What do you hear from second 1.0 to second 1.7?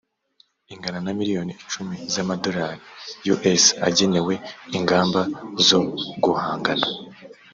na miliyoni